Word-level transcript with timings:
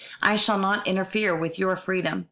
"I 0.23 0.35
shall 0.35 0.57
not 0.57 0.87
interfere 0.87 1.35
with 1.35 1.59
your 1.59 1.75
freedom. 1.75 2.19